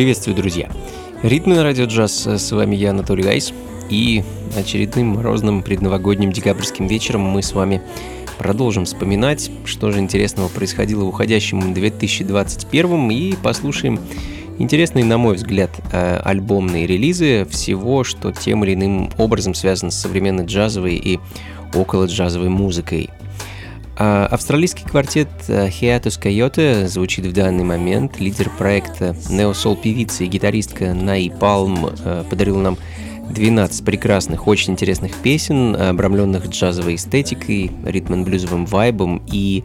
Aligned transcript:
Приветствую, 0.00 0.34
друзья! 0.34 0.70
Ритмы 1.22 1.56
на 1.56 1.62
радио 1.62 1.84
джаз. 1.84 2.26
С 2.26 2.52
вами 2.52 2.74
я, 2.74 2.88
Анатолий 2.88 3.28
Айс. 3.28 3.52
И 3.90 4.24
очередным 4.56 5.08
морозным 5.08 5.62
предновогодним 5.62 6.32
декабрьским 6.32 6.86
вечером 6.86 7.20
мы 7.20 7.42
с 7.42 7.52
вами 7.52 7.82
продолжим 8.38 8.86
вспоминать, 8.86 9.50
что 9.66 9.90
же 9.90 9.98
интересного 9.98 10.48
происходило 10.48 11.04
в 11.04 11.08
уходящем 11.08 11.74
2021 11.74 13.10
и 13.10 13.34
послушаем 13.42 14.00
интересные, 14.58 15.04
на 15.04 15.18
мой 15.18 15.34
взгляд, 15.34 15.70
э, 15.92 16.22
альбомные 16.24 16.86
релизы 16.86 17.46
всего, 17.50 18.02
что 18.02 18.32
тем 18.32 18.64
или 18.64 18.72
иным 18.72 19.10
образом 19.18 19.52
связано 19.52 19.90
с 19.90 20.00
современной 20.00 20.46
джазовой 20.46 20.94
и 20.94 21.20
около 21.74 22.06
джазовой 22.06 22.48
музыкой. 22.48 23.10
А, 24.02 24.26
австралийский 24.30 24.86
квартет 24.86 25.28
э, 25.48 25.68
Hiatus 25.68 26.18
Coyote 26.18 26.86
звучит 26.86 27.26
в 27.26 27.34
данный 27.34 27.64
момент. 27.64 28.18
Лидер 28.18 28.48
проекта 28.48 29.14
неосол 29.28 29.76
певица 29.76 30.24
и 30.24 30.26
гитаристка 30.26 30.94
Наи 30.94 31.28
Палм 31.28 31.90
э, 32.02 32.24
подарил 32.30 32.56
нам 32.56 32.78
12 33.28 33.84
прекрасных, 33.84 34.48
очень 34.48 34.72
интересных 34.72 35.14
песен, 35.16 35.76
обрамленных 35.76 36.46
джазовой 36.48 36.94
эстетикой, 36.94 37.72
ритм-блюзовым 37.84 38.64
вайбом 38.64 39.22
и 39.30 39.64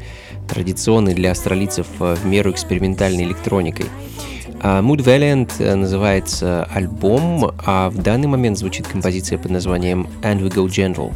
традиционной 0.49 1.13
для 1.13 1.31
австралийцев 1.31 1.87
э, 2.01 2.15
в 2.21 2.25
меру 2.25 2.51
экспериментальной 2.51 3.23
электроникой. 3.23 3.85
А, 4.59 4.81
Mood 4.81 4.97
Valiant 4.97 5.75
называется 5.75 6.67
альбом, 6.73 7.53
а 7.65 7.89
в 7.89 7.99
данный 7.99 8.27
момент 8.27 8.57
звучит 8.57 8.85
композиция 8.85 9.37
под 9.37 9.51
названием 9.51 10.09
And 10.23 10.41
We 10.41 10.53
Go 10.53 10.65
General. 10.67 11.13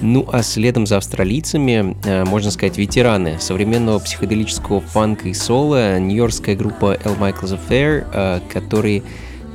Ну 0.00 0.28
а 0.30 0.42
следом 0.42 0.86
за 0.86 0.98
австралийцами, 0.98 1.96
э, 2.04 2.24
можно 2.24 2.50
сказать, 2.50 2.76
ветераны 2.76 3.38
современного 3.40 3.98
психоделического 3.98 4.80
фанка 4.80 5.28
и 5.28 5.34
соло, 5.34 5.98
нью-йоркская 5.98 6.54
группа 6.54 6.98
L. 7.02 7.14
Michael's 7.14 7.58
Affair, 7.58 8.06
э, 8.12 8.40
которые 8.52 9.02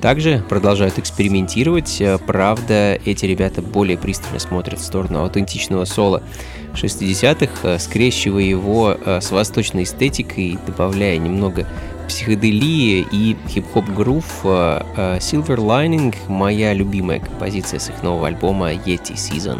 также 0.01 0.43
продолжают 0.49 0.97
экспериментировать. 0.97 2.01
Э, 2.01 2.17
правда, 2.17 2.99
эти 3.05 3.25
ребята 3.25 3.61
более 3.61 3.99
пристально 3.99 4.39
смотрят 4.39 4.79
в 4.79 4.83
сторону 4.83 5.19
аутентичного 5.19 5.85
соло 5.85 6.23
60-х, 6.73 7.77
скрещивая 7.77 8.43
его 8.43 8.97
с 9.05 9.29
восточной 9.29 9.83
эстетикой, 9.83 10.57
добавляя 10.65 11.17
немного 11.17 11.67
психоделии 12.07 13.05
и 13.11 13.35
хип-хоп 13.47 13.85
грув. 13.89 14.25
Silver 14.43 15.57
Lining— 15.57 16.15
моя 16.29 16.73
любимая 16.73 17.19
композиция 17.19 17.79
с 17.79 17.89
их 17.89 18.01
нового 18.03 18.27
альбома 18.27 18.71
Yeti 18.71 19.15
Season. 19.15 19.59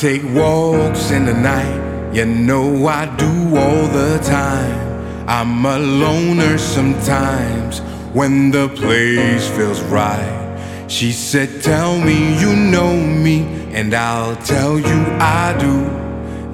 Take 0.00 0.24
walks 0.32 1.10
in 1.10 1.26
the 1.26 1.34
night, 1.34 2.14
you 2.14 2.24
know 2.24 2.86
I 2.86 3.04
do 3.16 3.54
all 3.54 3.86
the 3.88 4.18
time. 4.24 5.28
I'm 5.28 5.62
a 5.66 5.78
loner 5.78 6.56
sometimes 6.56 7.80
when 8.14 8.50
the 8.50 8.70
place 8.70 9.46
feels 9.50 9.82
right. 9.82 10.86
She 10.88 11.12
said, 11.12 11.62
Tell 11.62 12.00
me 12.00 12.40
you 12.40 12.56
know 12.56 12.96
me, 12.96 13.42
and 13.74 13.92
I'll 13.92 14.36
tell 14.36 14.78
you 14.78 15.00
I 15.20 15.54
do. 15.60 15.76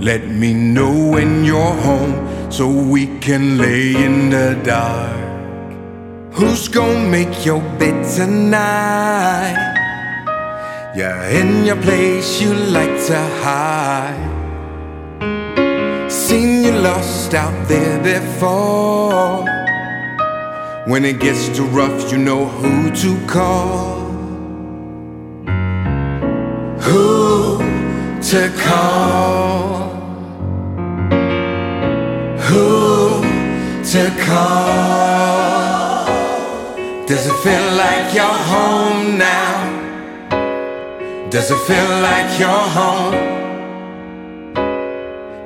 Let 0.05 0.27
me 0.27 0.53
know 0.53 1.13
when 1.13 1.45
you're 1.45 1.77
home 1.89 2.51
so 2.51 2.69
we 2.69 3.17
can 3.21 3.59
lay 3.59 3.95
in 3.95 4.29
the 4.29 4.61
dark. 4.65 6.35
Who's 6.35 6.67
gonna 6.67 7.09
make 7.09 7.47
your 7.47 7.61
bed 7.79 8.05
tonight? 8.13 9.66
Yeah, 10.97 11.29
in 11.29 11.67
your 11.67 11.77
place 11.77 12.41
you 12.41 12.55
like 12.55 12.97
to 13.09 13.19
hide. 13.45 14.33
Seen 16.11 16.65
you 16.65 16.73
lost 16.73 17.35
out 17.35 17.69
there 17.69 17.99
before. 18.03 19.45
When 20.87 21.05
it 21.05 21.21
gets 21.21 21.55
too 21.55 21.67
rough, 21.67 22.11
you 22.11 22.17
know 22.17 22.47
who 22.47 22.91
to 23.03 23.27
call. 23.27 24.07
Who 26.81 27.59
to 28.31 28.51
call? 28.57 29.91
Who 32.49 33.21
to 33.93 34.11
call? 34.25 36.07
Does 37.05 37.27
it 37.27 37.37
feel 37.45 37.67
like 37.85 38.15
you're 38.15 38.41
home 38.55 39.19
now? 39.19 39.56
Does 41.29 41.51
it 41.51 41.59
feel 41.67 41.91
like 42.03 42.39
you're 42.39 42.69
home? 42.79 43.13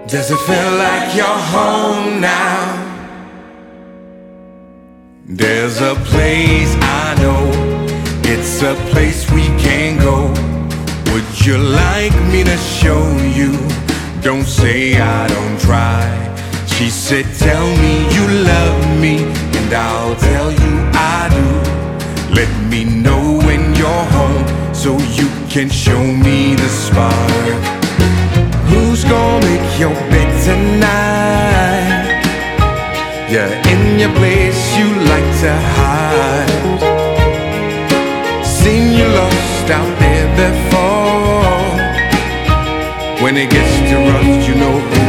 Does 0.06 0.30
it 0.30 0.38
feel 0.40 0.72
like 0.76 1.16
you're 1.16 1.40
home 1.56 2.20
now? 2.20 2.76
There's 5.24 5.80
a 5.80 5.94
place 5.94 6.76
I 6.82 7.16
know, 7.22 7.50
it's 8.24 8.60
a 8.62 8.74
place 8.92 9.30
we 9.30 9.46
can 9.58 9.98
go. 9.98 10.28
Would 11.12 11.46
you 11.46 11.56
like 11.56 12.14
me 12.30 12.44
to 12.44 12.58
show 12.58 13.02
you? 13.38 13.56
Don't 14.20 14.44
say 14.44 15.00
I 15.00 15.28
don't 15.28 15.58
try. 15.60 16.04
She 16.66 16.90
said, 16.90 17.24
Tell 17.38 17.66
me 17.78 18.04
you 18.14 18.26
love 18.44 19.00
me, 19.00 19.24
and 19.56 19.72
I'll 19.72 20.14
tell 20.16 20.52
you 20.52 20.72
I 20.92 21.28
do. 21.32 22.34
Let 22.34 22.50
me 22.70 22.84
know 22.84 23.19
can 25.50 25.68
show 25.68 26.00
me 26.00 26.54
the 26.54 26.68
spark. 26.68 27.10
Who's 28.70 29.02
gonna 29.02 29.44
make 29.44 29.80
your 29.80 29.94
bed 30.08 30.30
tonight? 30.44 32.22
Yeah, 33.28 33.50
in 33.72 33.98
your 33.98 34.14
place 34.14 34.60
you 34.78 34.86
like 35.12 35.30
to 35.42 35.52
hide. 35.76 36.52
Seen 38.46 38.92
you 38.96 39.06
lost 39.06 39.70
out 39.78 39.92
there 39.98 40.28
before. 40.42 41.74
When 43.20 43.36
it 43.36 43.50
gets 43.50 43.74
too 43.90 44.02
rough, 44.08 44.48
you 44.48 44.54
know 44.54 44.99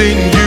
in 0.00 0.32
you 0.32 0.39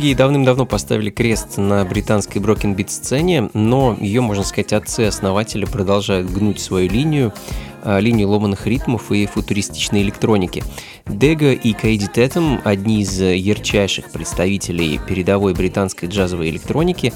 Многие 0.00 0.14
давным-давно 0.14 0.64
поставили 0.64 1.10
крест 1.10 1.58
на 1.58 1.84
британской 1.84 2.40
брокенбит 2.40 2.90
сцене, 2.90 3.50
но 3.52 3.94
ее, 4.00 4.22
можно 4.22 4.44
сказать, 4.44 4.72
отцы-основатели 4.72 5.66
продолжают 5.66 6.30
гнуть 6.30 6.58
свою 6.58 6.88
линию, 6.88 7.34
а, 7.82 7.98
линию 7.98 8.30
ломаных 8.30 8.66
ритмов 8.66 9.12
и 9.12 9.26
футуристичной 9.26 10.00
электроники. 10.00 10.64
Дега 11.10 11.52
и 11.52 11.72
Кейди 11.72 12.06
Тетем– 12.06 12.60
одни 12.64 13.02
из 13.02 13.20
ярчайших 13.20 14.10
представителей 14.10 14.98
передовой 15.06 15.54
британской 15.54 16.08
джазовой 16.08 16.50
электроники. 16.50 17.12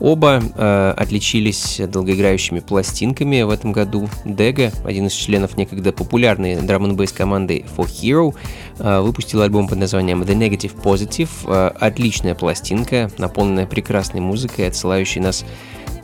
Оба 0.00 0.42
э, 0.42 0.94
отличились 0.96 1.80
долгоиграющими 1.88 2.60
пластинками 2.60 3.42
в 3.42 3.50
этом 3.50 3.72
году. 3.72 4.08
Дега, 4.24 4.70
один 4.84 5.06
из 5.06 5.12
членов 5.12 5.56
некогда 5.56 5.92
популярной 5.92 6.56
драм 6.60 6.84
н 6.84 6.96
команды 7.08 7.64
For 7.76 7.86
Hero, 7.86 8.34
э, 8.78 9.00
выпустил 9.00 9.40
альбом 9.40 9.66
под 9.66 9.78
названием 9.78 10.22
The 10.22 10.36
Negative 10.36 10.74
Positive. 10.80 11.30
Э, 11.46 11.68
отличная 11.80 12.34
пластинка, 12.34 13.10
наполненная 13.18 13.66
прекрасной 13.66 14.20
музыкой, 14.20 14.68
отсылающей 14.68 15.20
нас 15.20 15.44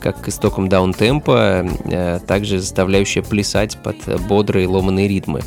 как 0.05 0.21
к 0.21 0.27
истокам 0.27 0.69
даунтемпа, 0.69 1.67
э, 1.85 2.19
также 2.27 2.59
заставляющая 2.59 3.23
плясать 3.23 3.75
под 3.81 3.95
бодрые 4.27 4.67
ломаные 4.67 5.07
ритмы. 5.07 5.41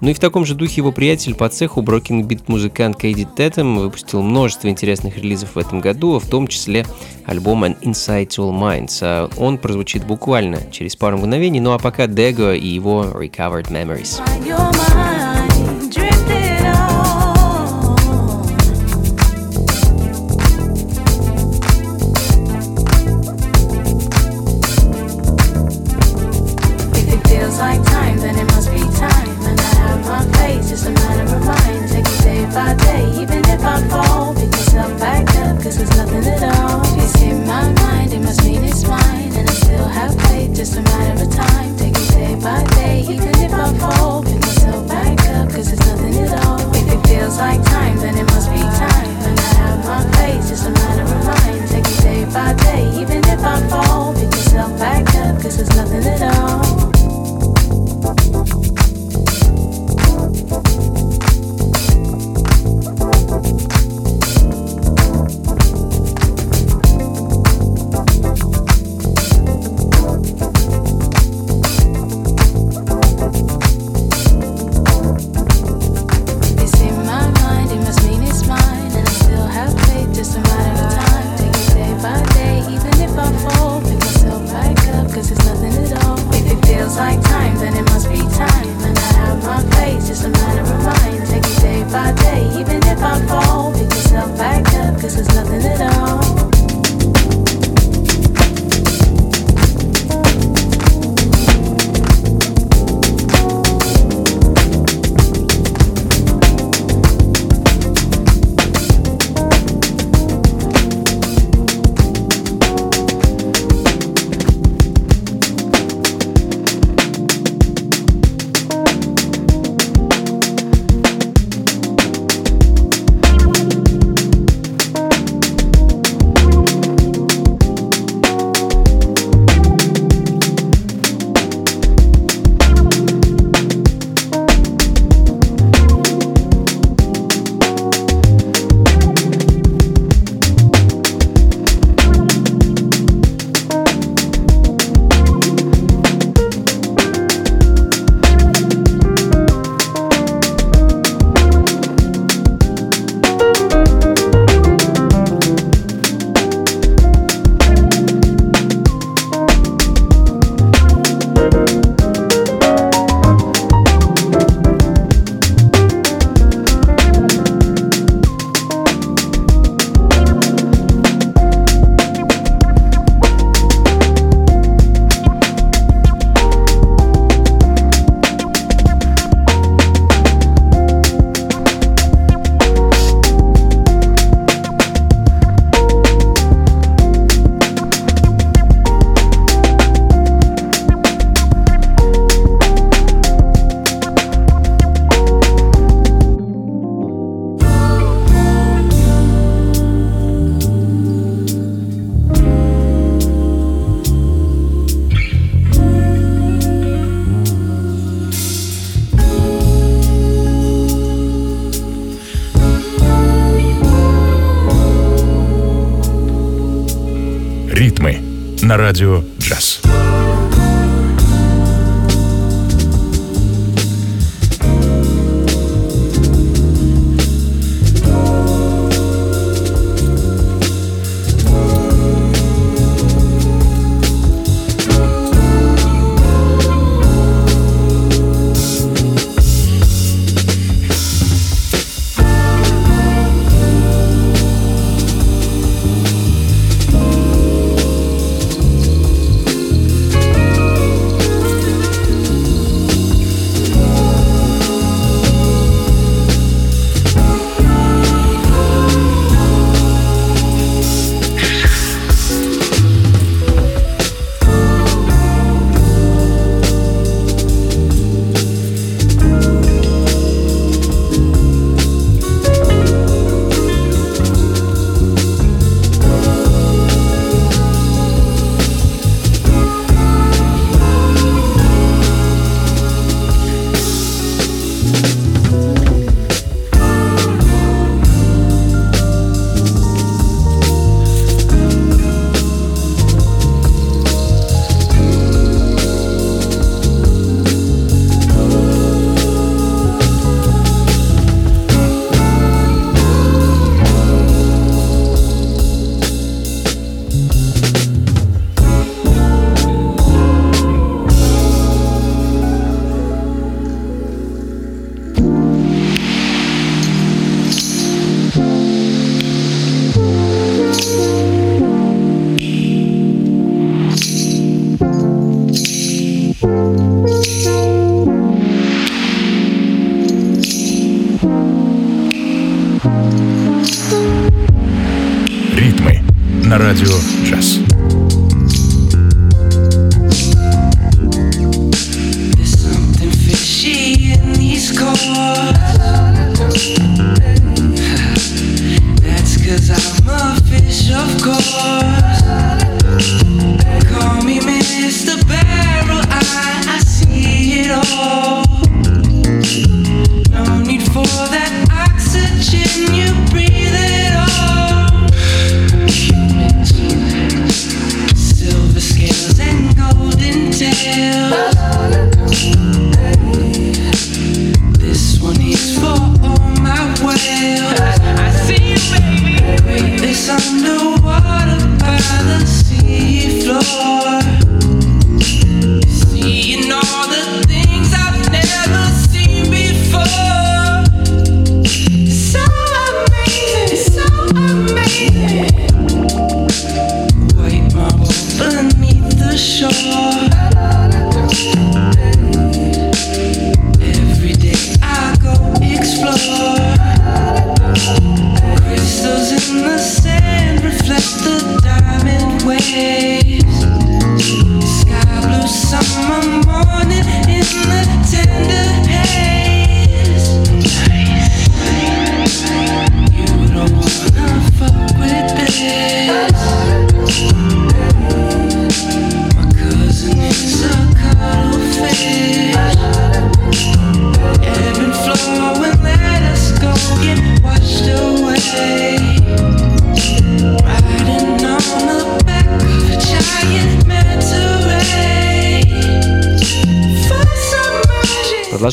Ну 0.00 0.10
и 0.10 0.14
в 0.14 0.20
таком 0.20 0.46
же 0.46 0.54
духе 0.54 0.76
его 0.76 0.92
приятель 0.92 1.34
по 1.34 1.48
цеху 1.48 1.82
Broken 1.82 2.22
Beat 2.22 2.44
музыкант 2.46 2.96
Кейди 3.00 3.26
Тетем 3.36 3.76
выпустил 3.78 4.22
множество 4.22 4.68
интересных 4.68 5.16
релизов 5.16 5.56
в 5.56 5.58
этом 5.58 5.80
году, 5.80 6.20
в 6.20 6.26
том 6.28 6.46
числе 6.46 6.86
альбом 7.24 7.64
An 7.64 7.76
to 7.82 8.28
All 8.28 8.52
Minds. 8.56 8.98
А 9.02 9.28
Он 9.38 9.58
прозвучит 9.58 10.06
буквально 10.06 10.60
через 10.70 10.94
пару 10.94 11.18
мгновений, 11.18 11.58
ну 11.58 11.72
а 11.72 11.78
пока 11.80 12.06
Дего 12.06 12.52
и 12.52 12.64
его 12.64 13.06
Recovered 13.12 13.72
Memories. 13.72 14.22
Your 14.46 14.70
mind 14.94 15.45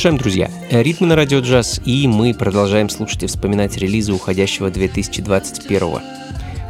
Продолжаем, 0.03 0.21
друзья. 0.21 0.51
Ритмы 0.69 1.07
на 1.07 1.15
радио 1.15 1.39
джаз, 1.39 1.79
и 1.85 2.09
мы 2.09 2.33
продолжаем 2.33 2.89
слушать 2.89 3.23
и 3.23 3.27
вспоминать 3.27 3.77
релизы 3.77 4.11
уходящего 4.11 4.69
2021 4.69 6.01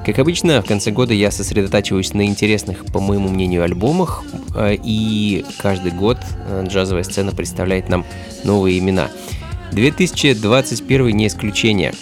как 0.05 0.19
обычно, 0.19 0.61
в 0.61 0.65
конце 0.67 0.91
года 0.91 1.15
я 1.15 1.31
сосредотачиваюсь 1.31 2.13
на 2.13 2.27
интересных, 2.27 2.85
по 2.85 2.99
моему 2.99 3.29
мнению, 3.29 3.63
альбомах, 3.63 4.21
э, 4.55 4.75
и 4.83 5.43
каждый 5.57 5.93
год 5.93 6.19
э, 6.47 6.65
джазовая 6.67 7.01
сцена 7.01 7.31
представляет 7.31 7.89
нам 7.89 8.05
новые 8.43 8.77
имена. 8.77 9.09
2021 9.71 11.07
не 11.17 11.25
исключение. 11.25 11.93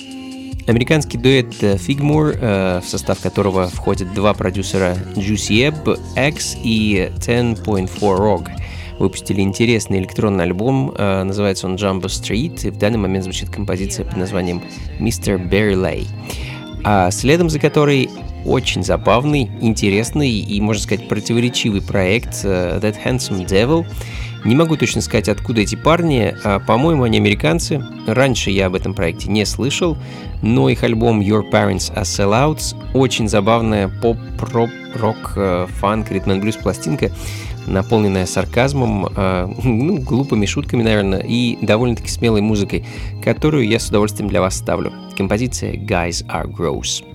Американский 0.67 1.17
дуэт 1.17 1.53
Figmore, 1.63 2.37
э, 2.41 2.81
в 2.83 2.89
состав 2.89 3.21
которого 3.21 3.69
входят 3.69 4.13
два 4.13 4.33
продюсера 4.33 4.97
Juicy 5.15 5.71
Ebb, 5.71 6.27
X 6.29 6.57
и 6.61 7.09
10.4 7.19 7.87
Rog– 8.01 8.49
выпустили 9.01 9.41
интересный 9.41 9.99
электронный 9.99 10.45
альбом, 10.45 10.93
э, 10.97 11.23
называется 11.23 11.67
он 11.67 11.75
Jumbo 11.75 12.05
Street, 12.05 12.67
и 12.67 12.69
в 12.69 12.77
данный 12.77 12.97
момент 12.97 13.23
звучит 13.23 13.49
композиция 13.49 14.05
под 14.05 14.17
названием 14.17 14.61
Mr. 14.99 15.37
Berry 15.49 16.07
а 16.83 17.11
следом 17.11 17.49
за 17.49 17.59
которой 17.59 18.09
очень 18.45 18.83
забавный, 18.83 19.51
интересный 19.61 20.31
и, 20.31 20.59
можно 20.61 20.81
сказать, 20.81 21.07
противоречивый 21.07 21.81
проект 21.81 22.41
э, 22.43 22.79
That 22.81 22.95
Handsome 23.03 23.45
Devil. 23.45 23.85
Не 24.43 24.55
могу 24.55 24.75
точно 24.75 25.01
сказать, 25.01 25.29
откуда 25.29 25.61
эти 25.61 25.75
парни. 25.75 26.35
А, 26.43 26.59
по-моему, 26.59 27.03
они 27.03 27.19
американцы. 27.19 27.83
Раньше 28.07 28.49
я 28.49 28.65
об 28.67 28.75
этом 28.75 28.95
проекте 28.95 29.29
не 29.29 29.45
слышал, 29.45 29.95
но 30.41 30.69
их 30.69 30.83
альбом 30.83 31.21
Your 31.21 31.47
Parents 31.51 31.93
Are 31.95 32.01
Sellouts 32.01 32.75
очень 32.95 33.29
забавная 33.29 33.87
поп-рок, 33.87 35.33
э, 35.35 35.67
фанк, 35.79 36.11
ритм 36.11 36.39
блюз 36.39 36.55
пластинка 36.55 37.11
наполненная 37.67 38.25
сарказмом, 38.25 39.07
э, 39.15 39.53
ну, 39.63 39.97
глупыми 39.99 40.45
шутками, 40.45 40.83
наверное, 40.83 41.19
и 41.19 41.57
довольно-таки 41.61 42.09
смелой 42.09 42.41
музыкой, 42.41 42.85
которую 43.23 43.67
я 43.67 43.79
с 43.79 43.89
удовольствием 43.89 44.29
для 44.29 44.41
вас 44.41 44.57
ставлю. 44.57 44.91
Композиция 45.17 45.73
«Guys 45.73 46.25
Are 46.27 46.47
Gross». 46.47 47.10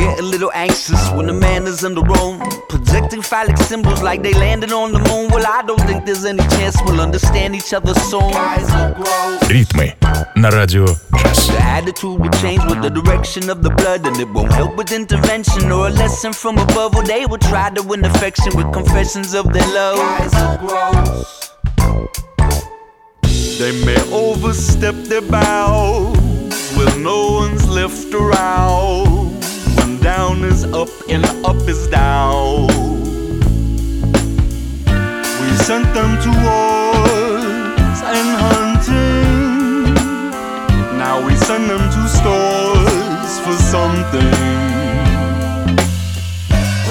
get 0.00 0.18
a 0.18 0.22
little 0.22 0.50
anxious 0.54 1.10
when 1.10 1.26
the 1.26 1.32
man 1.32 1.66
is 1.66 1.84
in 1.84 1.94
the 1.94 2.02
room. 2.02 2.40
Projecting 2.68 3.22
phallic 3.22 3.58
symbols 3.58 4.02
like 4.02 4.22
they 4.22 4.32
landed 4.32 4.72
on 4.72 4.92
the 4.92 4.98
moon. 4.98 5.28
Well, 5.30 5.46
I 5.46 5.62
don't 5.62 5.80
think 5.82 6.04
there's 6.04 6.24
any 6.24 6.46
chance 6.56 6.76
we'll 6.84 7.00
understand 7.00 7.54
each 7.54 7.72
other 7.72 7.94
soon. 7.94 8.32
Ритмы 9.48 9.94
на 10.34 10.50
радио 10.50 10.86
джаз. 10.86 11.46
The 11.48 11.62
attitude 11.62 12.18
will 12.20 12.30
change 12.42 12.64
with 12.64 12.82
the 12.82 12.90
direction 12.90 13.50
of 13.50 13.62
the 13.62 13.70
blood, 13.70 14.06
and 14.06 14.16
it 14.18 14.28
won't 14.28 14.52
help 14.52 14.76
with 14.76 14.92
intervention 14.92 15.70
or 15.70 15.88
a 15.88 15.90
lesson 15.90 16.32
from 16.32 16.58
above. 16.58 16.94
Well, 16.94 17.06
they 17.06 17.26
will 17.26 17.38
try 17.38 17.70
to 17.70 17.82
win 17.82 18.04
affection 18.04 18.56
with 18.56 18.72
confessions 18.72 19.34
of 19.34 19.52
their 19.52 19.68
love. 19.74 19.98
They 23.58 23.72
may 23.84 24.00
overstep 24.12 24.94
their 25.08 25.22
bounds 25.22 26.76
when 26.76 27.02
no 27.02 27.30
one's 27.40 27.66
left 27.68 28.12
around. 28.12 29.29
Down 30.21 30.43
is 30.43 30.63
up 30.65 30.89
and 31.09 31.25
up 31.43 31.67
is 31.67 31.87
down. 31.87 32.67
We 35.41 35.47
sent 35.65 35.87
them 35.97 36.11
to 36.23 36.29
wars 36.45 37.99
and 38.15 38.29
hunting. 38.43 39.95
Now 40.99 41.25
we 41.25 41.35
send 41.35 41.67
them 41.67 41.81
to 41.95 42.07
stores 42.07 43.33
for 43.43 43.55
something. 43.73 44.35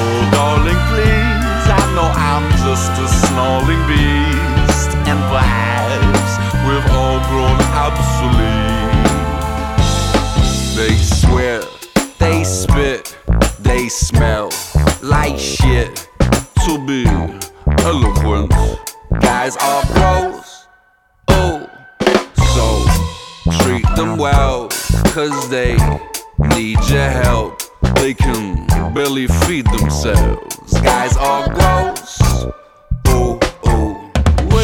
Oh, 0.02 0.20
darling, 0.32 0.80
please, 0.90 1.66
I 1.78 1.82
know 1.94 2.10
I'm 2.10 2.50
just 2.66 2.90
a 2.98 3.06
snarling 3.26 3.82
beast, 3.86 4.90
and 5.06 5.20
perhaps 5.30 6.32
we've 6.66 6.88
all 6.98 7.20
grown 7.30 7.58
obsolete. 7.78 8.90
They 10.74 10.96
swear, 10.96 11.62
they 12.18 12.42
spit, 12.42 13.09
they 13.70 13.88
smell 13.88 14.50
like 15.00 15.38
shit. 15.38 16.08
To 16.66 16.72
be 16.86 17.04
eloquent, 17.84 18.50
guys 19.20 19.56
are 19.56 19.84
gross. 19.94 20.66
Oh, 21.28 21.70
so 22.54 22.66
treat 23.62 23.86
them 23.94 24.18
well, 24.18 24.68
cause 25.14 25.48
they 25.50 25.76
need 26.56 26.78
your 26.88 27.10
help. 27.24 27.62
They 27.94 28.12
can 28.12 28.66
barely 28.92 29.28
feed 29.46 29.66
themselves. 29.66 30.80
Guys 30.80 31.16
are 31.16 31.46
gross. 31.54 32.18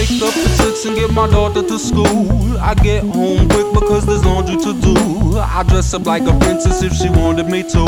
Up 0.07 0.37
at 0.37 0.47
six 0.63 0.85
and 0.85 0.95
get 0.95 1.11
my 1.13 1.27
daughter 1.29 1.63
to 1.63 1.79
school. 1.81 2.57
I 2.59 2.75
get 2.75 3.03
home 3.03 3.49
quick 3.49 3.75
because 3.75 4.07
there's 4.07 4.25
laundry 4.25 4.57
to 4.59 4.73
do. 4.81 5.37
I 5.37 5.65
dress 5.65 5.93
up 5.95 6.07
like 6.07 6.23
a 6.23 6.39
princess 6.39 6.81
if 6.81 6.93
she 6.93 7.11
wanted 7.11 7.49
me 7.49 7.65
to. 7.65 7.85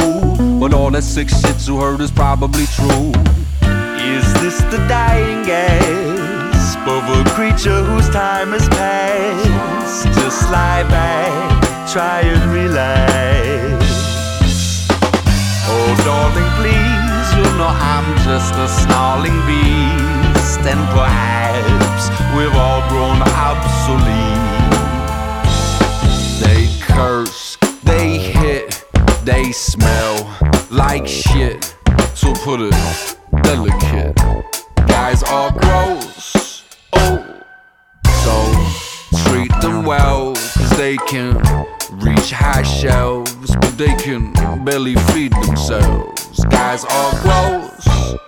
But 0.58 0.74
all 0.74 0.90
that 0.90 1.04
sick 1.04 1.28
shit 1.28 1.68
you 1.68 1.80
heard 1.80 2.00
is 2.00 2.10
probably 2.10 2.66
true. 2.74 3.12
Is 4.02 4.26
this 4.42 4.60
the 4.62 4.84
dying 4.88 5.46
gasp 5.46 6.80
of 6.88 7.04
a 7.08 7.22
creature 7.36 7.84
whose 7.84 8.08
time 8.10 8.50
has 8.50 8.68
passed? 8.68 10.06
Just 10.18 10.42
lie 10.50 10.82
back, 10.90 11.88
try 11.92 12.22
and 12.22 12.50
relax. 12.50 13.78
Oh, 15.70 15.94
darling, 16.02 16.50
please, 16.58 17.28
you 17.38 17.44
know 17.56 17.70
I'm 17.70 18.16
just 18.24 18.54
a 18.54 18.66
snarling 18.66 19.38
beast, 20.58 20.68
and 20.68 20.88
perhaps 20.90 22.10
we've 22.36 22.54
all 22.54 22.86
grown 22.88 23.20
obsolete. 23.22 24.38
They 26.40 26.68
curse, 26.80 27.56
they 27.84 28.18
hit, 28.18 28.84
they 29.24 29.52
smell 29.52 30.38
like 30.70 31.06
shit. 31.06 31.74
To 32.16 32.32
put 32.42 32.60
it 32.60 33.16
delicate, 33.42 34.16
guys 34.88 35.22
are 35.22 35.52
gross. 35.52 36.64
Oh, 36.92 37.42
so 38.24 39.28
treat 39.28 39.52
them 39.60 39.84
well, 39.84 40.34
cause 40.34 40.76
they 40.76 40.96
can 41.08 41.36
reach 41.92 42.32
high 42.32 42.62
shelves, 42.62 43.54
but 43.56 43.78
they 43.78 43.94
can 43.96 44.32
barely 44.64 44.96
feed 45.12 45.32
themselves. 45.44 46.44
Guys 46.50 46.84
are 46.84 47.12
gross. 47.22 48.18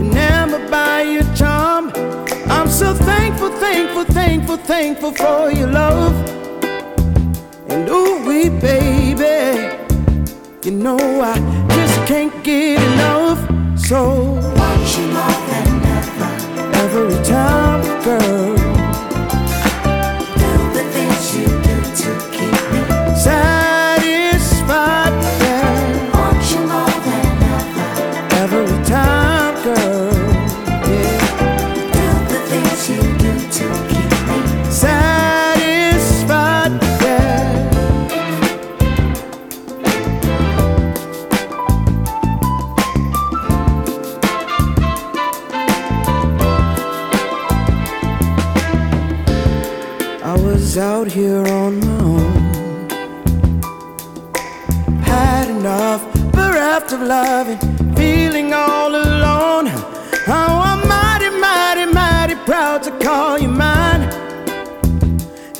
Enamored 0.00 0.70
by 0.70 1.02
your 1.02 1.24
charm. 1.34 1.92
I'm 2.48 2.68
so 2.68 2.94
thankful, 2.94 3.50
thankful, 3.50 4.04
thankful, 4.04 4.56
thankful 4.56 5.12
for 5.12 5.50
your 5.50 5.70
love. 5.70 6.14
And 7.68 7.88
ooh, 7.88 8.26
we 8.26 8.48
baby, 8.48 9.36
you 10.64 10.72
know 10.72 10.98
I 11.20 11.34
just 11.76 11.96
can't 12.06 12.32
get 12.44 12.80
enough. 12.80 13.40
So 13.78 13.98
want 14.58 14.86
you 14.96 15.06
more 15.16 15.40
than 15.50 15.68
ever, 15.98 16.30
every 16.82 17.24
time, 17.24 17.82
girl. 18.04 18.55
Out 51.06 51.12
here 51.12 51.46
on 51.48 51.80
my 51.80 52.00
own. 52.00 52.32
Had 55.02 55.48
enough, 55.48 56.02
bereft 56.32 56.92
of 56.92 57.00
loving, 57.00 57.58
feeling 57.94 58.52
all 58.52 58.94
alone. 58.94 59.68
Oh, 60.28 60.60
I'm 60.70 60.88
mighty, 60.88 61.30
mighty, 61.38 61.86
mighty 61.92 62.34
proud 62.44 62.82
to 62.84 62.90
call 62.98 63.38
you 63.38 63.48
mine. 63.48 64.02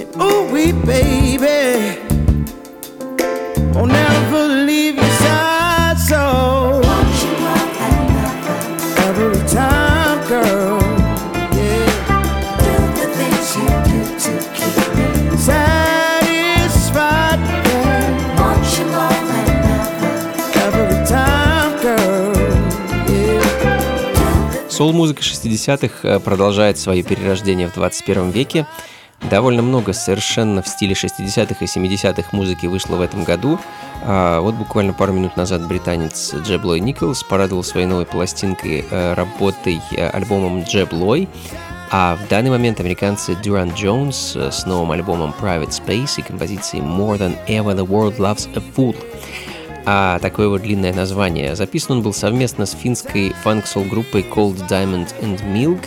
And 0.01 0.21
ooh, 0.21 0.53
we 0.53 0.73
baby, 0.73 1.96
Yeah. 24.77 24.87
Соул-музыка 24.87 25.23
60-х 25.23 26.07
э, 26.07 26.21
продолжает 26.21 26.77
свое 26.77 27.03
перерождение 27.03 27.67
в 27.67 27.73
21 27.73 28.29
веке. 28.29 28.67
Довольно 29.31 29.63
много 29.63 29.95
совершенно 29.95 30.61
в 30.61 30.69
стиле 30.69 30.93
60-х 30.93 31.57
и 31.61 31.65
70-х 31.65 32.29
музыки 32.33 32.67
вышло 32.67 32.97
в 32.97 33.01
этом 33.01 33.25
году. 33.25 33.59
А 34.03 34.41
вот 34.41 34.55
буквально 34.55 34.93
пару 34.93 35.15
минут 35.15 35.35
назад 35.35 35.67
британец 35.67 36.35
Джеб 36.35 36.65
Лой 36.65 36.81
Николс 36.81 37.23
порадовал 37.23 37.65
своей 37.65 37.87
новой 37.87 38.05
пластинкой 38.05 38.85
э, 38.91 39.15
работой 39.15 39.81
э, 39.93 40.11
альбомом 40.11 40.65
Джеб 40.65 40.93
Лой. 40.93 41.27
А 41.91 42.17
в 42.17 42.29
данный 42.29 42.51
момент 42.51 42.79
американцы 42.79 43.33
Jones 43.33 44.39
э, 44.39 44.53
с 44.53 44.67
новым 44.67 44.91
альбомом 44.91 45.35
Private 45.41 45.71
Space 45.71 46.21
и 46.21 46.23
композицией 46.23 46.85
More 46.85 47.17
Than 47.17 47.35
Ever 47.49 47.75
The 47.75 47.87
World 47.87 48.19
Loves 48.19 48.47
a 48.55 48.63
Fool. 48.77 48.95
А 49.89 50.19
такое 50.19 50.49
вот 50.49 50.63
длинное 50.63 50.93
название. 50.93 51.55
Записан 51.55 51.99
он 51.99 52.03
был 52.03 52.13
совместно 52.13 52.67
с 52.67 52.73
финской 52.73 53.33
фанк-сол-группой 53.45 54.23
Cold 54.23 54.69
Diamond 54.69 55.15
and 55.23 55.41
Milk, 55.55 55.81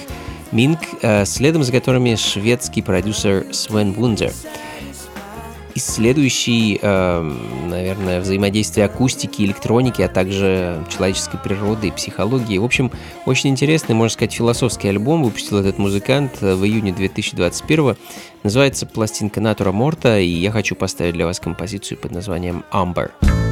Mink, 0.53 0.79
э, 1.01 1.25
следом 1.25 1.63
за 1.63 1.73
которыми 1.73 2.15
шведский 2.15 2.81
продюсер 2.81 3.45
Свен 3.51 3.91
Вундер. 3.91 4.31
Исследующий, 5.75 6.79
э, 6.81 7.31
наверное, 7.69 8.21
взаимодействие 8.21 8.85
акустики, 8.85 9.41
электроники, 9.41 10.01
а 10.01 10.07
также 10.07 10.81
человеческой 10.89 11.37
природы 11.37 11.89
и 11.89 11.91
психологии. 11.91 12.57
В 12.57 12.63
общем, 12.63 12.91
очень 13.25 13.49
интересный, 13.49 13.95
можно 13.95 14.13
сказать, 14.13 14.31
философский 14.31 14.87
альбом 14.87 15.23
выпустил 15.23 15.57
этот 15.57 15.77
музыкант 15.77 16.37
э, 16.39 16.55
в 16.55 16.63
июне 16.63 16.93
2021 16.93 17.97
Называется 18.43 18.85
пластинка 18.85 19.41
Натура 19.41 19.73
Морта, 19.73 20.17
и 20.17 20.29
я 20.29 20.51
хочу 20.51 20.73
поставить 20.73 21.15
для 21.15 21.25
вас 21.25 21.41
композицию 21.41 21.97
под 21.97 22.13
названием 22.13 22.63
Amber. 22.71 23.11
Amber 23.21 23.48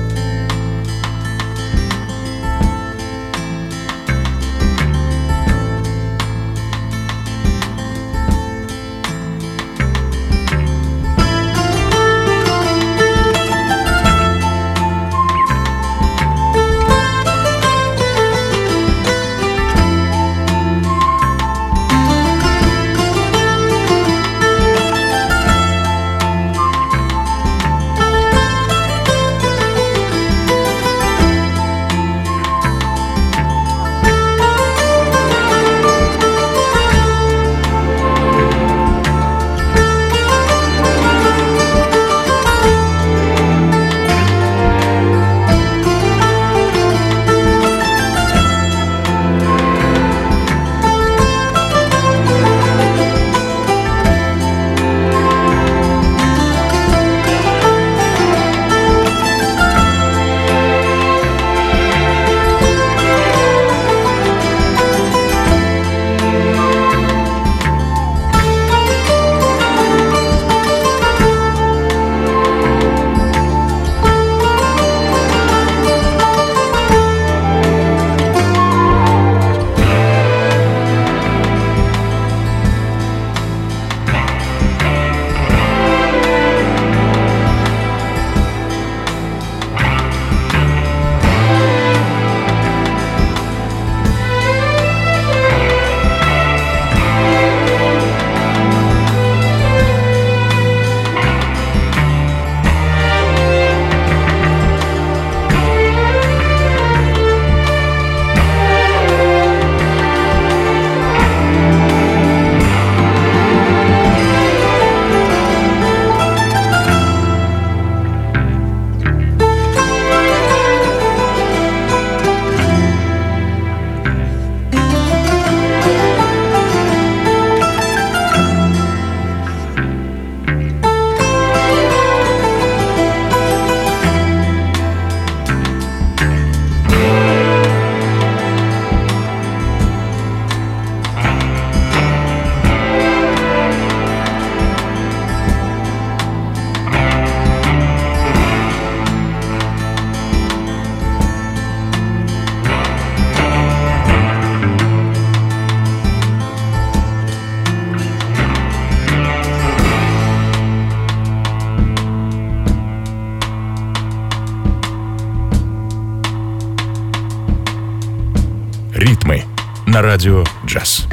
на 169.97 170.03
радио 170.03 170.43
«Джаз». 170.63 171.07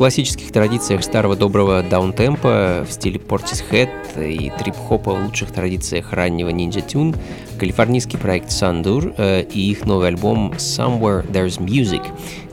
Классических 0.00 0.50
традициях 0.50 1.04
старого 1.04 1.36
доброго 1.36 1.82
даунтемпа 1.82 2.86
в 2.88 2.90
стиле 2.90 3.18
Portishead 3.18 3.90
и 4.16 4.50
трип-хопа 4.58 5.12
в 5.12 5.24
лучших 5.26 5.50
традициях 5.52 6.14
раннего 6.14 6.48
Ninja 6.48 6.82
Tune 6.82 7.14
калифорнийский 7.58 8.18
проект 8.18 8.48
Sandur 8.48 9.14
э, 9.18 9.42
и 9.42 9.70
их 9.70 9.84
новый 9.84 10.08
альбом 10.08 10.52
Somewhere 10.52 11.30
There's 11.30 11.58
Music 11.58 12.02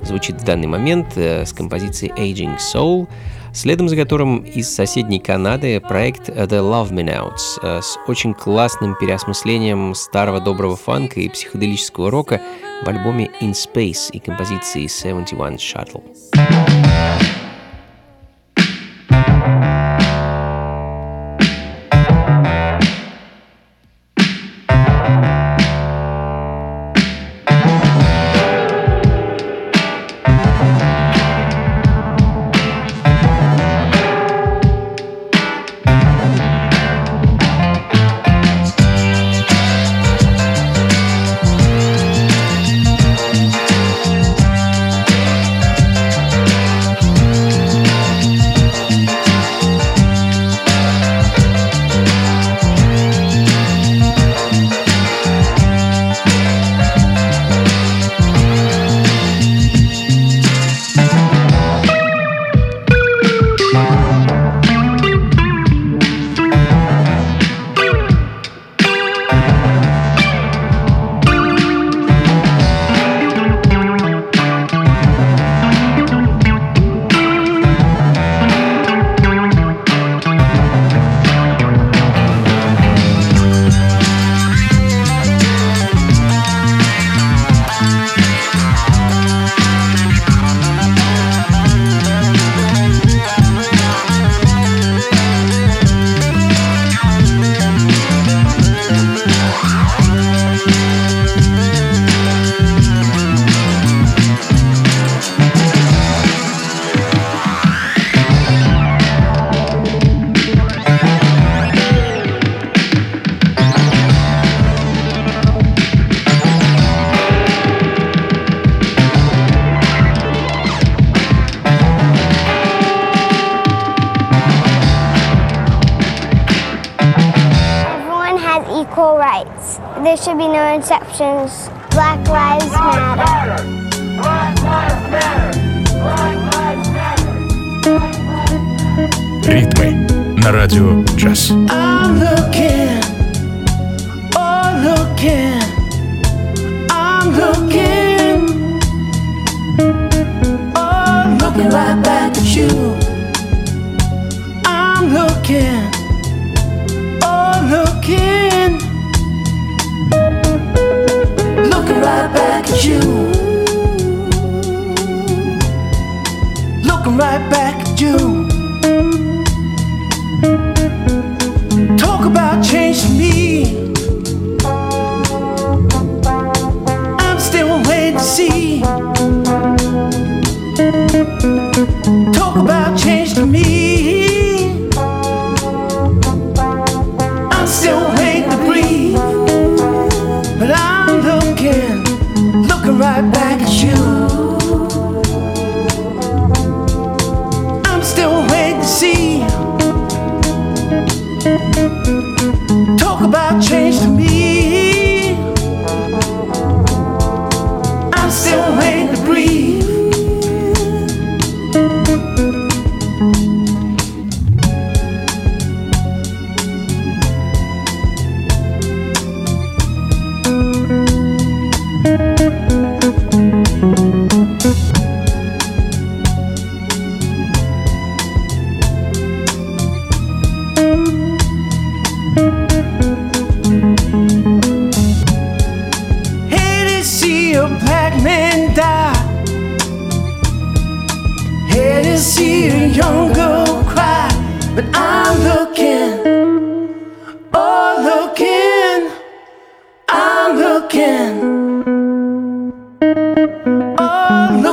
звучит 0.02 0.42
в 0.42 0.44
данный 0.44 0.68
момент 0.68 1.14
э, 1.16 1.46
с 1.46 1.54
композицией 1.54 2.12
Aging 2.18 2.58
Soul, 2.58 3.08
следом 3.54 3.88
за 3.88 3.96
которым 3.96 4.40
из 4.40 4.70
соседней 4.70 5.20
Канады 5.20 5.80
проект 5.80 6.28
The 6.28 6.50
Love 6.50 6.92
Me 6.92 7.06
Notes 7.06 7.60
э, 7.62 7.82
с 7.82 7.98
очень 8.10 8.34
классным 8.34 8.98
переосмыслением 9.00 9.96
старого 9.96 10.42
доброго 10.42 10.76
фанка 10.76 11.22
и 11.22 11.30
психоделического 11.30 12.12
рока 12.12 12.42
в 12.84 12.90
альбоме 12.90 13.32
In 13.40 13.54
Space 13.54 14.12
и 14.12 14.20
композиции 14.20 14.88
71 14.88 15.56
Shuttle. 15.56 16.04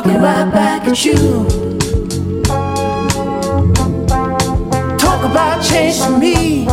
talking 0.05 0.21
right 0.21 0.53
back 0.53 0.87
at 0.87 1.05
you. 1.05 1.47
Talk 4.99 5.25
about 5.25 5.63
chasing 5.63 6.19
me. 6.19 6.67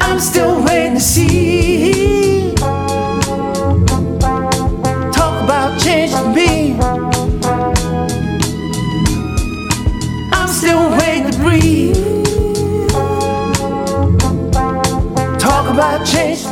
I'm 0.00 0.20
still 0.20 0.64
waiting 0.64 0.94
to 0.94 1.00
see. 1.00 1.43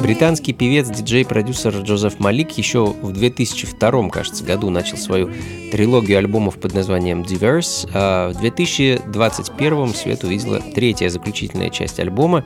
Британский 0.03 0.53
певец, 0.53 0.88
диджей, 0.88 1.24
продюсер 1.24 1.76
Джозеф 1.76 2.18
Малик 2.18 2.50
еще 2.59 2.86
в 2.86 3.12
2002, 3.12 4.09
кажется, 4.09 4.42
году 4.42 4.68
начал 4.68 4.96
свою 4.96 5.30
трилогию 5.70 6.18
альбомов 6.18 6.59
под 6.59 6.74
названием 6.74 7.22
Diverse, 7.22 7.88
а 7.94 8.32
в 8.32 8.40
2021 8.40 9.94
свет 9.94 10.24
увидела 10.24 10.61
третья 10.61 11.09
заключительная 11.09 11.70
часть 11.70 12.00
альбома. 12.00 12.44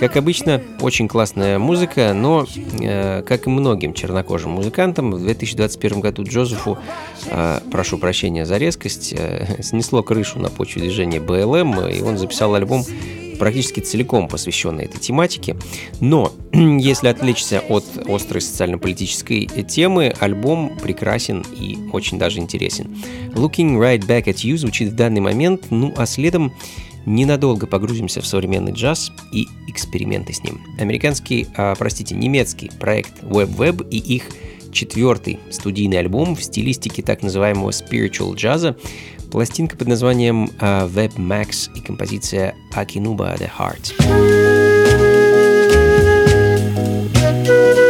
Как 0.00 0.16
обычно, 0.16 0.60
очень 0.80 1.06
классная 1.06 1.60
музыка, 1.60 2.12
но, 2.14 2.46
э, 2.80 3.22
как 3.22 3.46
и 3.46 3.50
многим 3.50 3.94
чернокожим 3.94 4.50
музыкантам, 4.50 5.12
в 5.12 5.20
2021 5.20 6.00
году 6.00 6.24
Джозефу, 6.24 6.78
э, 7.26 7.60
прошу 7.70 7.98
прощения 7.98 8.44
за 8.44 8.56
резкость, 8.58 9.14
э, 9.16 9.56
снесло 9.62 10.02
крышу 10.02 10.40
на 10.40 10.50
почве 10.50 10.82
движения 10.82 11.20
БЛМ, 11.20 11.86
и 11.86 12.00
он 12.02 12.18
записал 12.18 12.54
альбом 12.56 12.84
практически 13.38 13.80
целиком 13.80 14.28
посвященный 14.28 14.84
этой 14.84 14.98
тематике. 14.98 15.56
Но 16.00 16.32
если 16.52 17.08
отвлечься 17.08 17.60
от 17.68 17.84
острой 18.06 18.40
социально-политической 18.40 19.46
темы, 19.68 20.12
альбом 20.18 20.76
прекрасен 20.82 21.44
и 21.58 21.78
очень 21.92 22.18
даже 22.18 22.40
интересен. 22.40 22.96
Looking 23.34 23.78
Right 23.78 24.06
Back 24.06 24.24
at 24.24 24.44
You 24.44 24.56
звучит 24.56 24.90
в 24.92 24.94
данный 24.94 25.20
момент, 25.20 25.66
ну 25.70 25.94
а 25.96 26.06
следом 26.06 26.52
ненадолго 27.06 27.66
погрузимся 27.66 28.20
в 28.20 28.26
современный 28.26 28.72
джаз 28.72 29.12
и 29.32 29.46
эксперименты 29.66 30.32
с 30.32 30.42
ним. 30.42 30.60
Американский, 30.78 31.46
а, 31.56 31.74
простите, 31.74 32.14
немецкий 32.14 32.70
проект 32.78 33.22
Web 33.22 33.56
Web 33.56 33.88
и 33.88 33.96
их 33.96 34.24
четвертый 34.72 35.38
студийный 35.50 35.98
альбом 35.98 36.36
в 36.36 36.42
стилистике 36.42 37.02
так 37.02 37.22
называемого 37.22 37.70
spiritual 37.70 38.34
джаза 38.34 38.76
Пластинка 39.30 39.76
под 39.76 39.88
названием 39.88 40.46
uh, 40.58 40.88
Web 40.90 41.16
Max 41.16 41.70
и 41.74 41.80
композиция 41.80 42.54
Akinuba 42.74 43.36
The 43.38 43.50
Heart. 43.58 43.94
the 47.48 47.87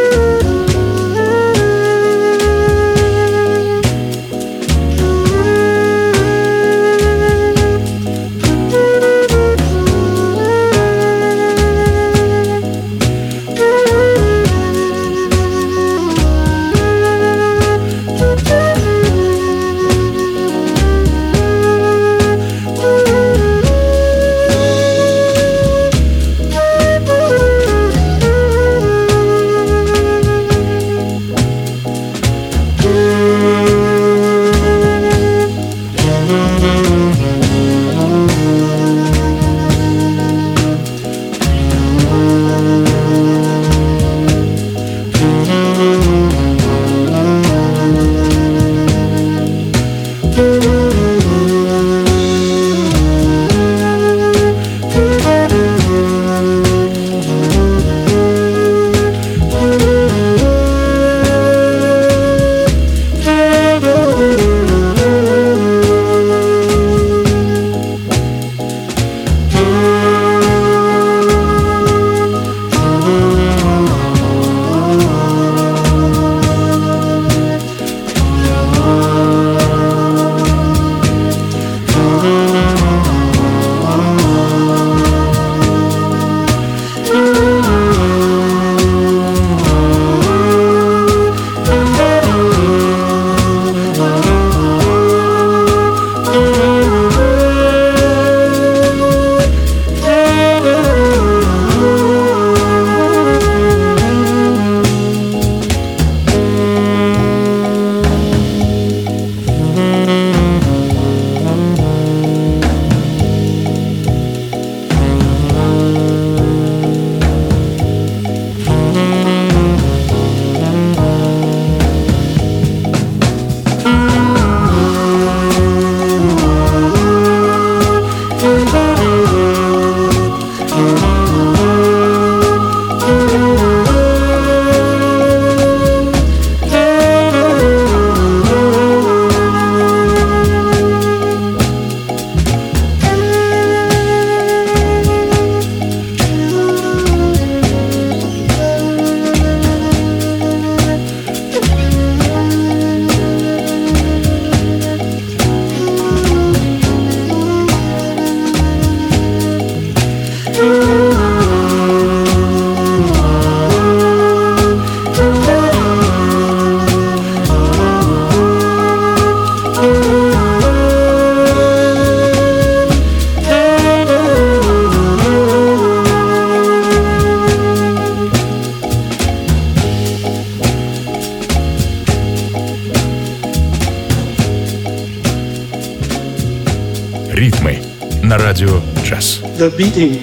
beating 189.78 190.14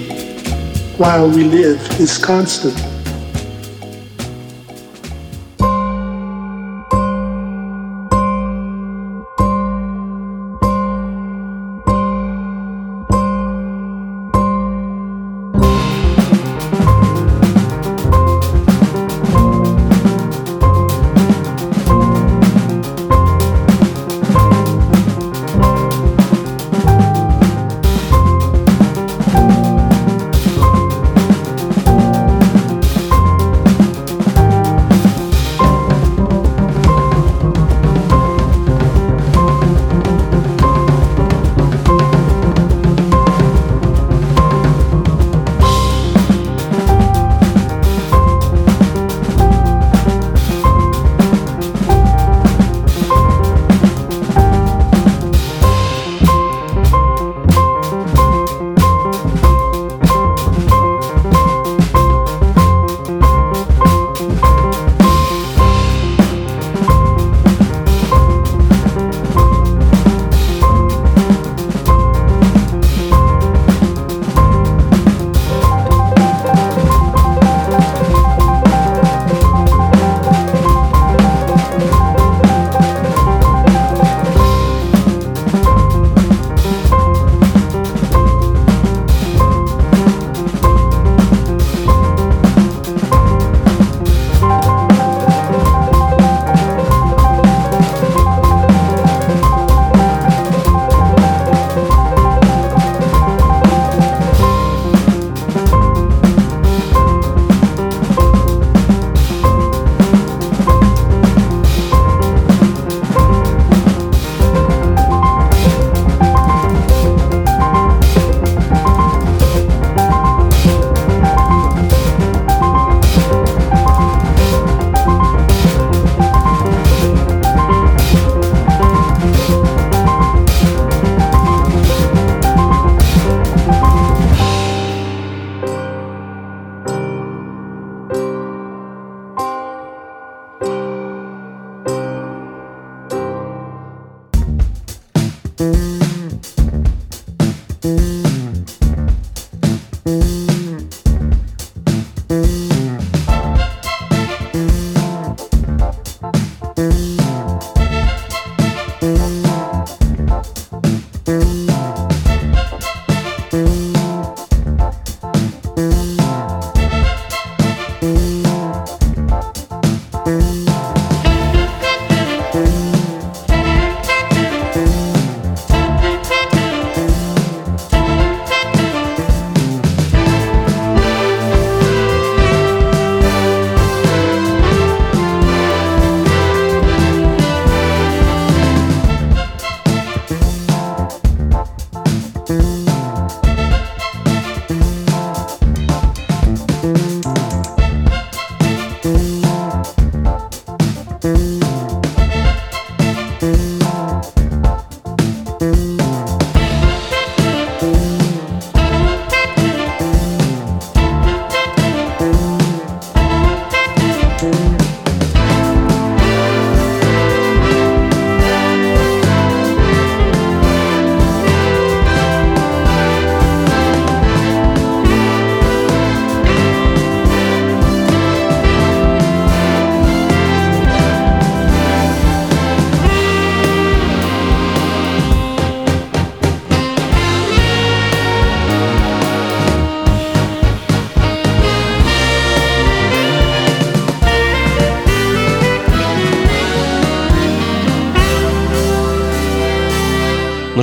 while 0.98 1.26
we 1.30 1.42
live 1.44 1.80
is 1.98 2.18
constant. 2.18 2.95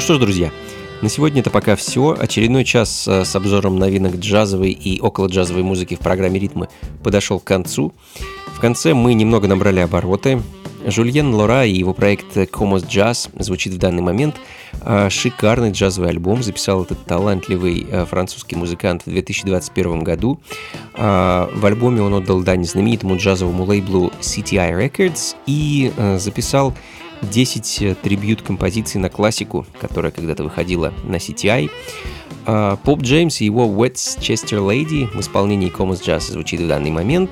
Что 0.03 0.15
ж, 0.15 0.19
друзья, 0.19 0.51
на 1.01 1.07
сегодня 1.07 1.39
это 1.39 1.49
пока 1.49 1.77
все. 1.77 2.13
Очередной 2.19 2.65
час 2.65 3.07
э, 3.07 3.23
с 3.23 3.33
обзором 3.37 3.79
новинок 3.79 4.17
джазовой 4.17 4.71
и 4.71 4.99
около 4.99 5.27
джазовой 5.27 5.63
музыки 5.63 5.95
в 5.95 5.99
программе 5.99 6.41
«Ритмы» 6.41 6.67
подошел 7.01 7.39
к 7.39 7.45
концу. 7.45 7.93
В 8.47 8.59
конце 8.59 8.93
мы 8.93 9.13
немного 9.13 9.47
набрали 9.47 9.79
обороты. 9.79 10.41
Жульен 10.85 11.33
Лора 11.33 11.65
и 11.65 11.71
его 11.71 11.93
проект 11.93 12.35
Comos 12.35 12.85
Jazz 12.85 13.29
звучит 13.41 13.75
в 13.75 13.77
данный 13.77 14.01
момент. 14.01 14.35
А, 14.81 15.09
шикарный 15.09 15.71
джазовый 15.71 16.09
альбом 16.09 16.43
записал 16.43 16.83
этот 16.83 17.05
талантливый 17.05 17.87
э, 17.89 18.05
французский 18.05 18.57
музыкант 18.57 19.03
в 19.05 19.09
2021 19.09 20.03
году. 20.03 20.41
А, 20.95 21.49
в 21.55 21.65
альбоме 21.65 22.01
он 22.01 22.13
отдал 22.13 22.41
дань 22.41 22.65
знаменитому 22.65 23.15
джазовому 23.15 23.63
лейблу 23.63 24.11
CTI 24.19 24.77
Records 24.77 25.37
и 25.45 25.93
э, 25.95 26.19
записал 26.19 26.73
10 27.23 27.81
э, 27.81 27.95
трибьют-композиций 27.95 28.99
на 28.99 29.09
классику, 29.09 29.65
которая 29.79 30.11
когда-то 30.11 30.43
выходила 30.43 30.93
на 31.03 31.15
CTI. 31.15 31.69
А, 32.45 32.77
Поп 32.77 33.01
Джеймс 33.01 33.41
и 33.41 33.45
его 33.45 33.65
Westchester 33.65 34.59
Lady 34.59 35.07
в 35.07 35.19
исполнении 35.19 35.71
Commons 35.71 36.03
Jazz 36.03 36.31
звучит 36.31 36.61
в 36.61 36.67
данный 36.67 36.91
момент. 36.91 37.31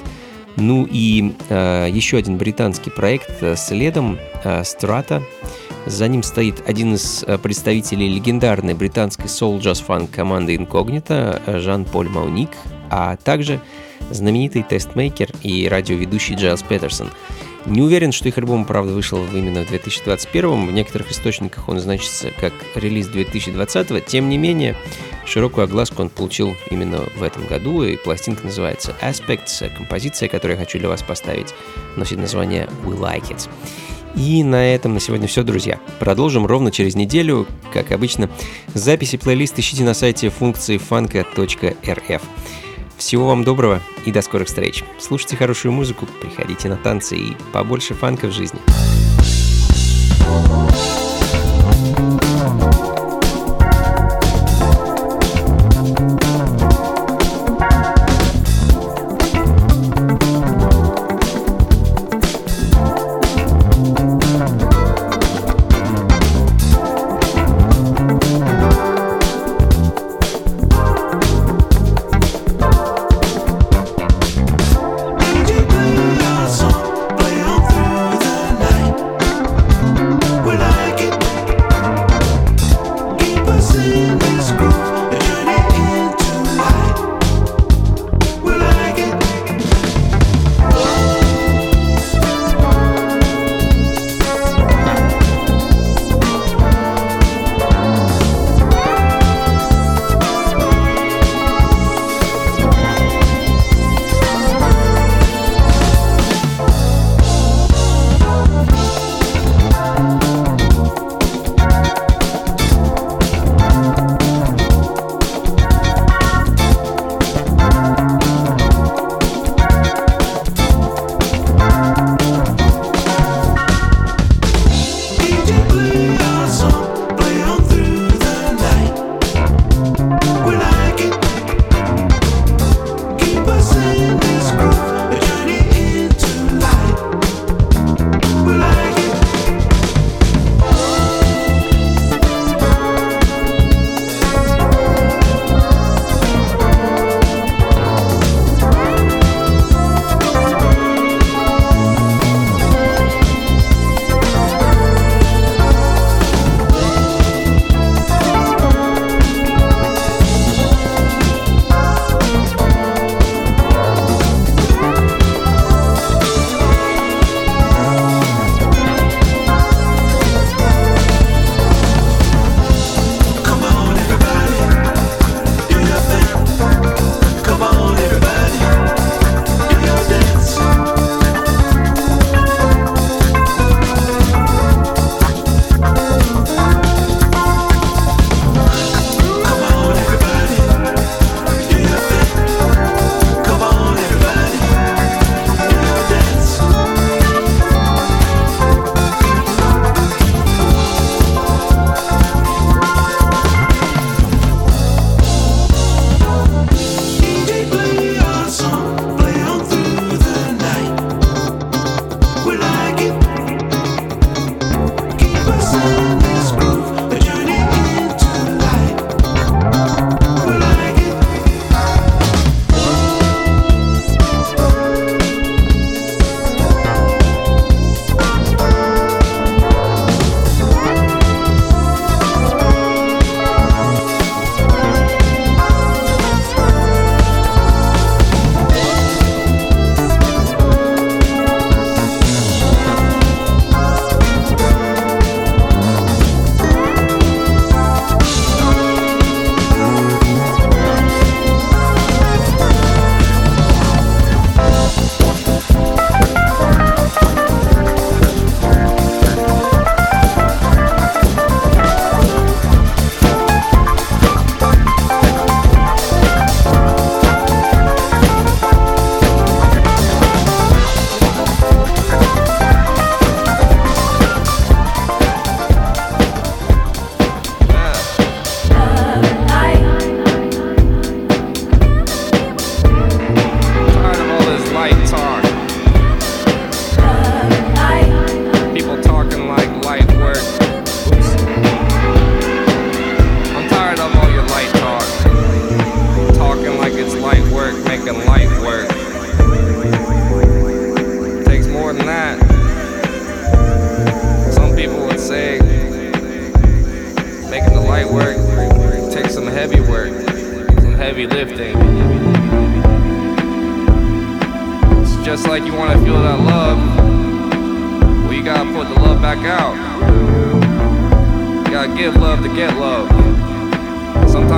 Ну 0.57 0.87
и 0.89 1.33
э, 1.49 1.87
еще 1.91 2.17
один 2.17 2.37
британский 2.37 2.89
проект 2.89 3.41
э, 3.41 3.55
следом 3.55 4.17
э. 4.43 4.63
За 5.85 6.07
ним 6.07 6.23
стоит 6.23 6.61
один 6.67 6.93
из 6.95 7.23
э, 7.25 7.37
представителей 7.37 8.09
легендарной 8.09 8.73
британской 8.73 9.29
соул-джаз-фанк 9.29 10.11
команды 10.11 10.55
Incognito 10.55 11.59
Жан-Поль 11.59 12.09
Мауник, 12.09 12.49
а 12.89 13.15
также 13.15 13.61
знаменитый 14.09 14.63
тестмейкер 14.63 15.31
и 15.41 15.67
радиоведущий 15.69 16.35
Джайлз 16.35 16.63
Петерсон– 16.63 17.09
не 17.65 17.81
уверен, 17.81 18.11
что 18.11 18.27
их 18.27 18.37
альбом, 18.37 18.65
правда, 18.65 18.93
вышел 18.93 19.23
именно 19.25 19.63
в 19.63 19.67
2021. 19.67 20.67
В 20.67 20.71
некоторых 20.71 21.11
источниках 21.11 21.69
он 21.69 21.79
значится 21.79 22.31
как 22.39 22.53
релиз 22.75 23.07
2020. 23.07 24.05
Тем 24.05 24.29
не 24.29 24.37
менее, 24.37 24.75
широкую 25.25 25.65
огласку 25.65 26.01
он 26.01 26.09
получил 26.09 26.55
именно 26.69 27.01
в 27.15 27.23
этом 27.23 27.45
году, 27.45 27.83
и 27.83 27.97
пластинка 27.97 28.45
называется 28.45 28.95
Aspects. 29.01 29.69
Композиция, 29.75 30.29
которую 30.29 30.57
я 30.57 30.65
хочу 30.65 30.79
для 30.79 30.89
вас 30.89 31.03
поставить, 31.03 31.53
носит 31.95 32.17
название 32.17 32.67
We 32.83 32.97
Like 32.97 33.29
It. 33.29 33.49
И 34.15 34.43
на 34.43 34.73
этом 34.73 34.93
на 34.93 34.99
сегодня 34.99 35.27
все, 35.27 35.43
друзья. 35.43 35.79
Продолжим 35.99 36.45
ровно 36.45 36.71
через 36.71 36.95
неделю. 36.95 37.47
Как 37.73 37.91
обычно, 37.91 38.29
записи 38.73 39.17
плейлист 39.17 39.57
ищите 39.57 39.83
на 39.83 39.93
сайте 39.93 40.29
функции 40.29 40.77
фанка.рф. 40.77 42.21
Всего 43.01 43.29
вам 43.29 43.43
доброго 43.43 43.81
и 44.05 44.11
до 44.11 44.21
скорых 44.21 44.47
встреч. 44.47 44.83
Слушайте 44.99 45.35
хорошую 45.35 45.71
музыку, 45.71 46.05
приходите 46.21 46.69
на 46.69 46.77
танцы 46.77 47.17
и 47.17 47.35
побольше 47.51 47.95
фанка 47.95 48.27
в 48.27 48.31
жизни. 48.31 48.59
lifting. 50.31 50.70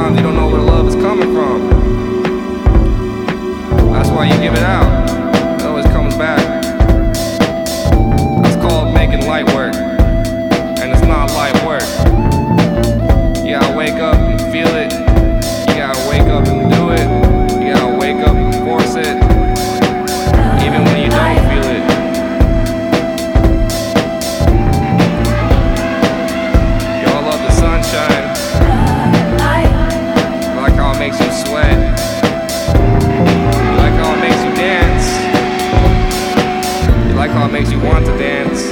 Sometimes 0.04 0.20
you 0.20 0.28
don't 0.28 0.36
know 0.36 0.47
where 0.49 0.60
the 0.60 0.66
love 0.66 0.86
is 0.86 0.95
coming 0.95 1.34
from. 1.34 1.70
That's 3.93 4.10
why 4.10 4.26
you 4.26 4.34
give 4.41 4.54
it 4.54 4.60
out. 4.60 5.10
It 5.62 5.66
always 5.66 5.86
comes 5.86 6.14
back. 6.18 6.41
That's 8.43 8.58
called 8.58 8.93
making 8.93 9.26
light 9.26 9.45
work. 9.54 9.74
And 9.74 10.91
it's 10.91 11.04
not 11.04 11.32
light 11.32 11.56
work. 11.66 11.88
You 13.45 13.54
gotta 13.54 13.78
wake 13.78 13.93
up 13.93 14.18
and 14.18 14.41
feel 14.51 14.68
it. 14.76 14.82
Makes 37.64 37.74
you 37.74 37.82
want 37.82 38.05
to 38.05 38.18
dance. 38.18 38.70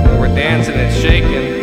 When 0.00 0.18
we're 0.18 0.34
dancing, 0.34 0.74
it's 0.74 0.96
shaking. 0.96 1.62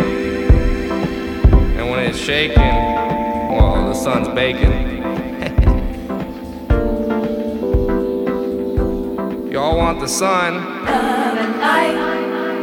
And 1.78 1.89
when 1.89 1.99
it's 2.06 2.18
shaking, 2.18 2.56
well, 2.58 3.88
the 3.88 3.93
sun's 3.93 4.30
baking. 4.30 4.72
Y'all 9.51 9.76
want 9.76 9.99
the 9.99 10.08
sun. 10.08 10.54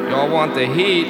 Y'all 0.08 0.30
want 0.30 0.54
the 0.54 0.66
heat. 0.66 1.08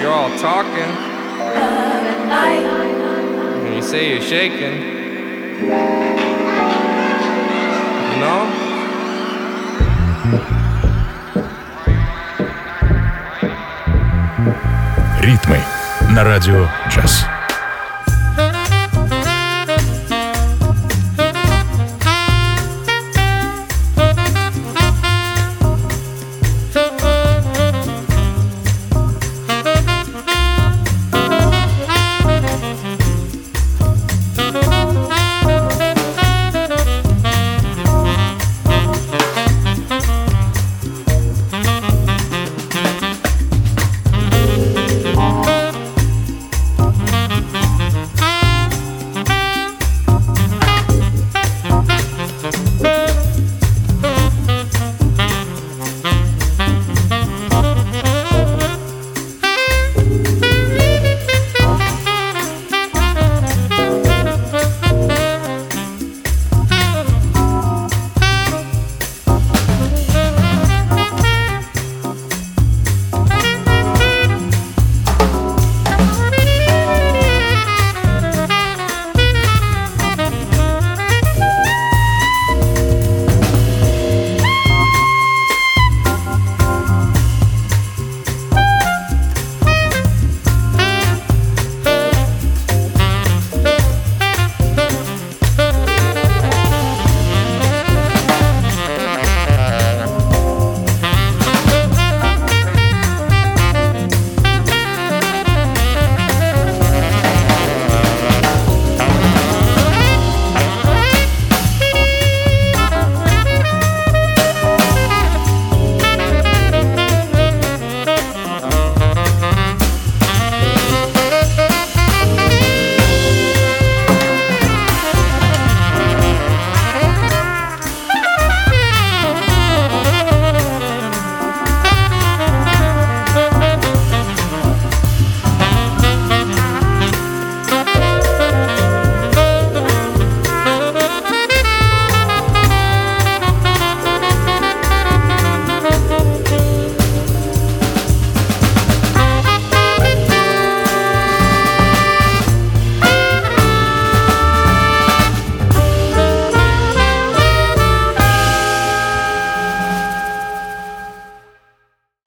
You're 0.00 0.12
all 0.12 0.30
talking. 0.38 0.90
And 3.66 3.74
you 3.74 3.82
say 3.82 4.14
you're 4.14 4.22
shaking. 4.22 6.13
На 16.14 16.22
радио 16.22 16.68
джаз. 16.88 17.33